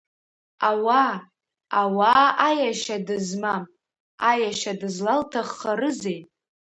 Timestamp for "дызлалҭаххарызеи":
4.79-6.19